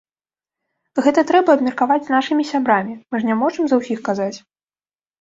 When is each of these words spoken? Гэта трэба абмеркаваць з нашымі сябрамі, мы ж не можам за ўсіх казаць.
Гэта 1.07 1.25
трэба 1.33 1.49
абмеркаваць 1.59 1.99
з 2.09 2.17
нашымі 2.17 2.49
сябрамі, 2.55 2.99
мы 3.09 3.15
ж 3.23 3.33
не 3.33 3.39
можам 3.45 3.63
за 3.73 3.83
ўсіх 3.85 3.99
казаць. 4.13 4.35